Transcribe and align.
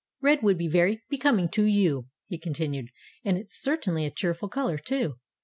"Red 0.19 0.41
would 0.41 0.57
be 0.57 0.67
very 0.67 1.03
becoming 1.11 1.47
to 1.49 1.63
you," 1.63 2.07
he 2.25 2.39
continued. 2.39 2.89
"And 3.23 3.37
it's 3.37 3.61
certainly 3.61 4.03
a 4.03 4.09
cheerful 4.09 4.47
color, 4.49 4.79
too. 4.79 5.19